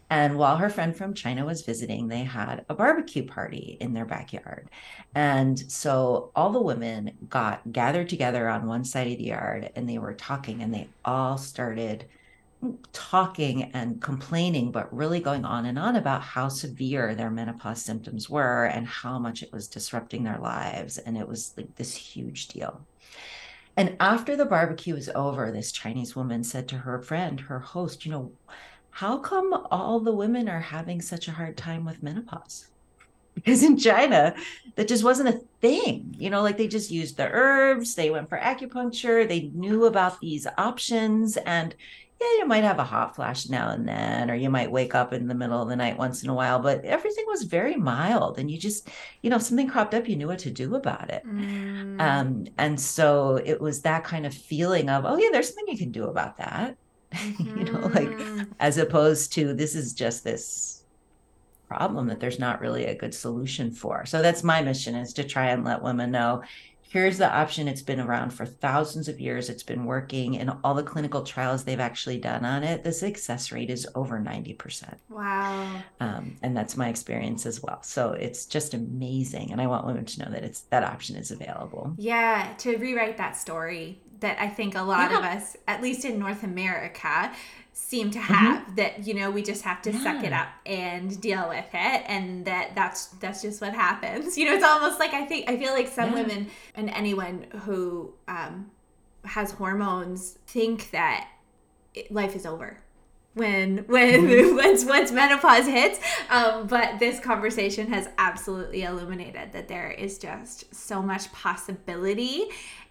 [0.09, 4.05] And while her friend from China was visiting, they had a barbecue party in their
[4.05, 4.71] backyard.
[5.15, 9.89] And so all the women got gathered together on one side of the yard and
[9.89, 12.07] they were talking and they all started
[12.93, 18.31] talking and complaining, but really going on and on about how severe their menopause symptoms
[18.31, 20.99] were and how much it was disrupting their lives.
[20.99, 22.87] And it was like this huge deal.
[23.77, 28.07] And after the barbecue was over, this Chinese woman said to her friend, her host,
[28.07, 28.33] you know,
[28.97, 32.69] how come all the women are having such a hard time with menopause?
[33.35, 34.35] Because in China,
[34.77, 36.15] that just wasn't a thing.
[36.19, 40.19] You know, like they just used the herbs, they went for acupuncture, they knew about
[40.21, 41.37] these options.
[41.37, 41.75] And
[42.19, 45.13] yeah, you might have a hot flash now and then, or you might wake up
[45.13, 48.39] in the middle of the night once in a while, but everything was very mild.
[48.39, 48.89] And you just,
[49.21, 51.23] you know, something cropped up, you knew what to do about it.
[51.27, 52.01] Mm.
[52.01, 55.77] Um, and so it was that kind of feeling of, oh, yeah, there's something you
[55.77, 56.79] can do about that.
[57.17, 57.59] Mm-hmm.
[57.59, 58.45] you know, like mm-hmm.
[58.61, 60.85] as opposed to this is just this
[61.69, 64.07] problem that there's not really a good solution for.
[64.07, 66.43] So that's my mission is to try and let women know
[66.89, 67.69] here's the option.
[67.69, 69.51] It's been around for thousands of years.
[69.51, 72.85] It's been working and all the clinical trials they've actually done on it.
[72.85, 74.95] The success rate is over 90%.
[75.09, 75.83] Wow.
[76.01, 77.83] Um, and that's my experience as well.
[77.83, 79.53] So it's just amazing.
[79.53, 81.95] And I want women to know that it's that option is available.
[81.99, 82.55] Yeah.
[82.59, 85.19] To rewrite that story that I think a lot yeah.
[85.19, 87.33] of us, at least in North America,
[87.79, 88.33] seem to mm-hmm.
[88.33, 88.75] have mm-hmm.
[88.77, 90.03] that you know we just have to yeah.
[90.03, 94.47] suck it up and deal with it and that that's that's just what happens you
[94.47, 96.23] know it's almost like i think i feel like some yeah.
[96.23, 98.71] women and anyone who um,
[99.27, 101.29] has hormones think that
[101.93, 102.79] it, life is over
[103.35, 104.57] when when mm-hmm.
[104.57, 106.01] once once menopause hits
[106.31, 112.47] um, but this conversation has absolutely illuminated that there is just so much possibility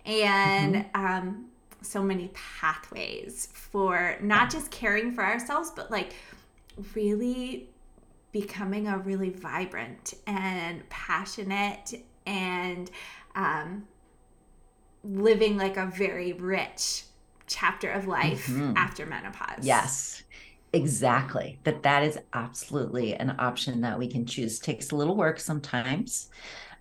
[0.05, 1.05] and mm-hmm.
[1.05, 1.45] um,
[1.81, 6.13] so many pathways for not just caring for ourselves, but like
[6.93, 7.69] really
[8.31, 11.93] becoming a really vibrant and passionate
[12.25, 12.91] and
[13.35, 13.87] um,
[15.03, 17.03] living like a very rich
[17.47, 18.73] chapter of life mm-hmm.
[18.75, 19.63] after menopause.
[19.65, 20.23] Yes.
[20.73, 21.57] Exactly.
[21.63, 24.59] That that is absolutely an option that we can choose.
[24.59, 26.29] Takes a little work sometimes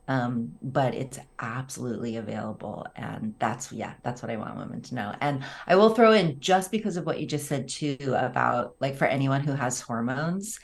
[0.09, 5.15] um, but it's absolutely available and that's yeah that's what i want women to know.
[5.21, 8.97] And i will throw in just because of what you just said too about like
[8.97, 10.61] for anyone who has hormones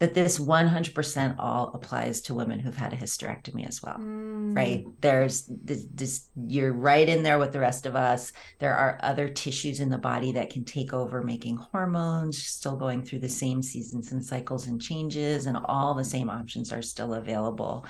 [0.00, 4.56] that this 100% all applies to women who've had a hysterectomy as well mm.
[4.56, 8.32] right there's this, this you're right in there with the rest of us.
[8.58, 13.02] There are other tissues in the body that can take over making hormones still going
[13.02, 17.14] through the same seasons and cycles and changes and all the same options are still
[17.14, 17.86] available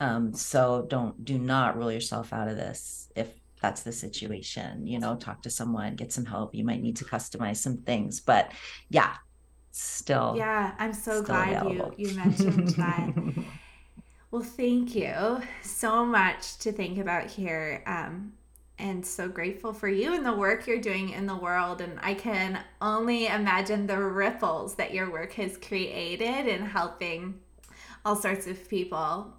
[0.00, 3.28] um, so don't do not rule yourself out of this if
[3.60, 4.86] that's the situation.
[4.86, 6.54] You know, talk to someone, get some help.
[6.54, 8.52] You might need to customize some things, but
[8.90, 9.14] yeah,
[9.70, 10.34] still.
[10.36, 11.94] Yeah, I'm so glad available.
[11.96, 13.12] you you mentioned that.
[14.30, 17.82] well, thank you so much to think about here.
[17.86, 18.32] Um,
[18.78, 21.80] and so grateful for you and the work you're doing in the world.
[21.80, 27.40] And I can only imagine the ripples that your work has created in helping
[28.04, 29.32] all sorts of people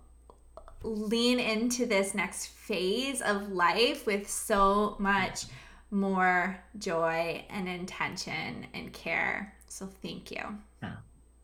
[0.83, 5.45] lean into this next phase of life with so much
[5.89, 9.53] more joy and intention and care.
[9.67, 10.41] So thank you.
[10.83, 10.97] Oh,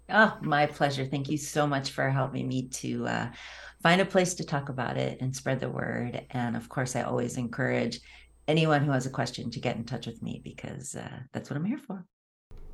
[0.09, 1.05] Oh, my pleasure.
[1.05, 3.27] Thank you so much for helping me to uh,
[3.81, 6.25] find a place to talk about it and spread the word.
[6.31, 8.01] And of course, I always encourage
[8.47, 11.57] anyone who has a question to get in touch with me because uh, that's what
[11.57, 12.05] I'm here for.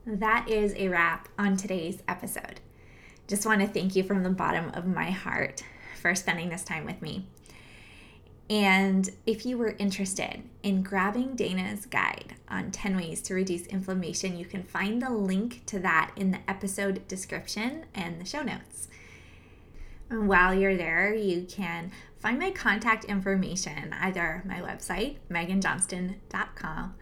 [0.05, 2.61] That is a wrap on today's episode.
[3.27, 5.63] Just want to thank you from the bottom of my heart
[5.99, 7.27] for spending this time with me.
[8.49, 14.37] And if you were interested in grabbing Dana's guide on 10 ways to reduce inflammation,
[14.37, 18.87] you can find the link to that in the episode description and the show notes.
[20.09, 26.95] And while you're there, you can find my contact information either my website, meghanjohnston.com,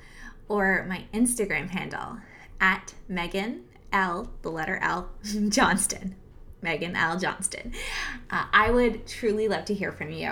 [0.49, 2.17] or my Instagram handle
[2.59, 3.61] at Meghan
[3.93, 5.11] L, the letter L,
[5.49, 6.15] Johnston.
[6.63, 7.19] Meghan L.
[7.19, 7.73] Johnston.
[8.29, 10.31] Uh, I would truly love to hear from you.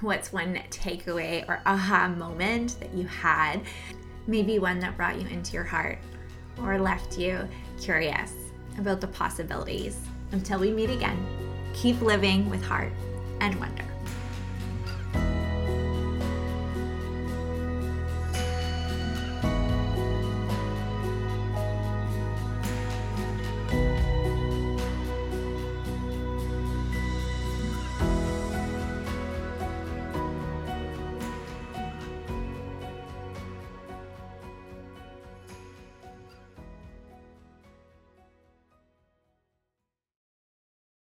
[0.00, 3.60] What's one takeaway or aha moment that you had?
[4.26, 5.98] Maybe one that brought you into your heart
[6.62, 7.46] or left you
[7.80, 8.32] curious
[8.78, 9.98] about the possibilities.
[10.32, 11.24] Until we meet again,
[11.74, 12.92] keep living with heart
[13.40, 13.84] and wonder.